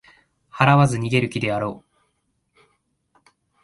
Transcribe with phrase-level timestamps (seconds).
[0.51, 1.83] 払わず逃げる気だろ
[2.55, 2.59] う